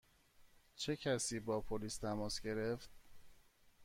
[0.75, 2.89] چه کسی با پلیس تماس گرفت؟